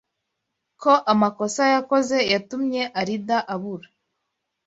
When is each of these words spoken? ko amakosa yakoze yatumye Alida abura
ko 0.81 0.91
amakosa 1.13 1.63
yakoze 1.73 2.17
yatumye 2.33 2.81
Alida 2.99 3.37
abura 3.53 3.87